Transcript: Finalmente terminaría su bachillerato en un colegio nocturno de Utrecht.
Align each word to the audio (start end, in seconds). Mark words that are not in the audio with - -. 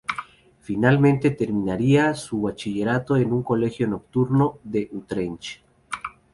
Finalmente 0.61 1.29
terminaría 1.29 2.15
su 2.15 2.41
bachillerato 2.41 3.17
en 3.17 3.31
un 3.31 3.43
colegio 3.43 3.87
nocturno 3.87 4.57
de 4.63 4.89
Utrecht. 4.93 5.61